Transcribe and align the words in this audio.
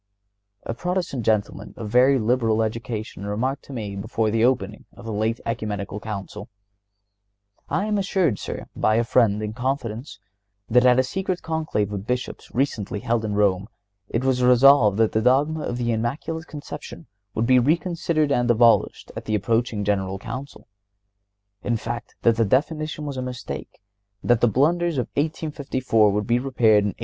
A 0.63 0.73
Protestant 0.73 1.23
gentleman 1.23 1.75
of 1.77 1.89
very 1.91 2.17
liberal 2.17 2.63
education 2.63 3.23
remarked 3.23 3.63
to 3.65 3.71
me, 3.71 3.95
before 3.95 4.31
the 4.31 4.43
opening 4.43 4.85
of 4.93 5.05
the 5.05 5.13
late 5.13 5.39
Ecumenical 5.45 5.99
Council: 5.99 6.49
"I 7.69 7.85
am 7.85 7.99
assured, 7.99 8.39
sir, 8.39 8.65
by 8.75 8.95
a 8.95 9.03
friend, 9.03 9.43
in 9.43 9.53
confidence, 9.53 10.17
that, 10.67 10.87
at 10.87 10.97
a 10.97 11.03
secret 11.03 11.43
Conclave 11.43 11.93
of 11.93 12.07
Bishops 12.07 12.49
recently 12.51 13.01
held 13.01 13.23
in 13.23 13.35
Rome 13.35 13.67
it 14.09 14.23
was 14.23 14.41
resolved 14.43 14.97
that 14.97 15.11
the 15.11 15.21
Dogma 15.21 15.65
of 15.65 15.77
the 15.77 15.91
Immaculate 15.91 16.47
Conception 16.47 17.05
would 17.35 17.45
be 17.45 17.59
reconsidered 17.59 18.31
and 18.31 18.49
abolished 18.49 19.11
at 19.15 19.25
the 19.25 19.35
approaching 19.35 19.83
General 19.83 20.17
Council; 20.17 20.67
in 21.61 21.77
fact, 21.77 22.15
that 22.23 22.37
the 22.37 22.43
definition 22.43 23.05
was 23.05 23.17
a 23.17 23.21
mistake, 23.21 23.79
and 24.23 24.31
that 24.31 24.41
the 24.41 24.47
blunder 24.47 24.87
of 24.87 24.97
1854 25.13 26.11
would 26.11 26.25
be 26.25 26.39
repaired 26.39 26.85
in 26.85 26.95
1869." 26.95 26.95